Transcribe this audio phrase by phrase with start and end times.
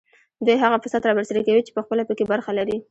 [0.45, 2.77] دوی هغه فساد رابرسېره کوي چې پخپله په کې برخه لري